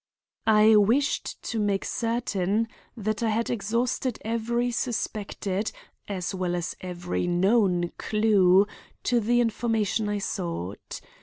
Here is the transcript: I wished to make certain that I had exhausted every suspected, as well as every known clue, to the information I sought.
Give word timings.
I 0.47 0.75
wished 0.77 1.43
to 1.43 1.59
make 1.59 1.85
certain 1.85 2.67
that 2.97 3.21
I 3.21 3.29
had 3.29 3.51
exhausted 3.51 4.17
every 4.25 4.71
suspected, 4.71 5.71
as 6.07 6.33
well 6.33 6.55
as 6.55 6.75
every 6.81 7.27
known 7.27 7.91
clue, 7.99 8.65
to 9.03 9.19
the 9.19 9.39
information 9.39 10.09
I 10.09 10.17
sought. 10.17 11.01